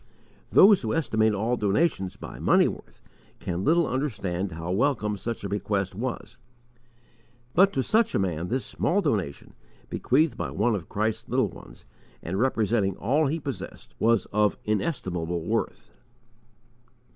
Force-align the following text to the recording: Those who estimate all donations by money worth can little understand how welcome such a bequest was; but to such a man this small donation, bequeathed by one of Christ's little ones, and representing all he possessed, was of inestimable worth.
Those 0.49 0.81
who 0.81 0.95
estimate 0.95 1.35
all 1.35 1.57
donations 1.57 2.15
by 2.15 2.39
money 2.39 2.67
worth 2.67 3.03
can 3.39 3.63
little 3.63 3.85
understand 3.85 4.53
how 4.53 4.71
welcome 4.71 5.15
such 5.15 5.43
a 5.43 5.49
bequest 5.49 5.93
was; 5.93 6.39
but 7.53 7.71
to 7.73 7.83
such 7.83 8.15
a 8.15 8.17
man 8.17 8.47
this 8.47 8.65
small 8.65 9.01
donation, 9.01 9.53
bequeathed 9.91 10.37
by 10.37 10.49
one 10.49 10.73
of 10.73 10.89
Christ's 10.89 11.29
little 11.29 11.49
ones, 11.49 11.85
and 12.23 12.39
representing 12.39 12.97
all 12.97 13.27
he 13.27 13.39
possessed, 13.39 13.93
was 13.99 14.25
of 14.33 14.57
inestimable 14.65 15.43
worth. 15.43 15.91